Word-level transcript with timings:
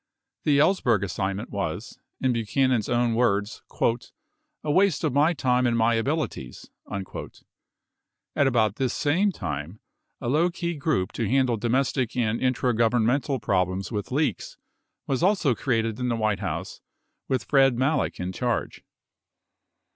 95 0.45 0.45
The 0.45 0.57
Ellsberg 0.57 1.03
assignment 1.03 1.49
was, 1.51 1.99
in 2.19 2.33
Buchanan's 2.33 2.89
own 2.89 3.13
words, 3.13 3.61
"a 4.63 4.71
waste 4.71 5.03
of 5.03 5.13
my 5.13 5.31
time 5.31 5.67
and 5.67 5.77
my 5.77 5.93
abilities." 5.93 6.71
96 6.89 7.43
At 8.35 8.47
about 8.47 8.77
this 8.77 8.95
same 8.95 9.31
time, 9.31 9.79
a 10.19 10.27
low 10.27 10.49
key 10.49 10.73
group 10.73 11.11
to 11.11 11.29
handle 11.29 11.55
domestic 11.55 12.17
and 12.17 12.41
intra 12.41 12.73
governmental 12.73 13.39
problems 13.39 13.91
with 13.91 14.11
leaks 14.11 14.57
was 15.05 15.21
also 15.21 15.53
created 15.53 15.99
in 15.99 16.07
the 16.09 16.15
White 16.15 16.39
House 16.39 16.81
with 17.27 17.43
Fred 17.43 17.77
Malek 17.77 18.19
in 18.19 18.31
charge. 18.31 18.83